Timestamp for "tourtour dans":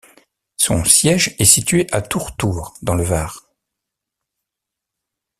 2.01-2.95